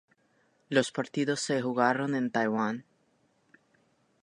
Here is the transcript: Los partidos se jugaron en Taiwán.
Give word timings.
Los 0.67 0.91
partidos 0.91 1.41
se 1.41 1.61
jugaron 1.61 2.15
en 2.15 2.31
Taiwán. 2.31 2.85